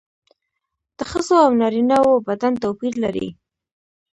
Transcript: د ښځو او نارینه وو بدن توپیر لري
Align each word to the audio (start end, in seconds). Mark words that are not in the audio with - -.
د 0.97 0.99
ښځو 1.11 1.35
او 1.45 1.51
نارینه 1.61 1.97
وو 2.05 2.25
بدن 2.27 2.53
توپیر 2.63 2.93
لري 3.03 3.27